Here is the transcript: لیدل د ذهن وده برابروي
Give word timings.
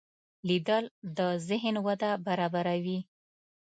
لیدل 0.47 0.85
د 1.17 1.19
ذهن 1.47 1.75
وده 1.87 2.11
برابروي 2.25 2.99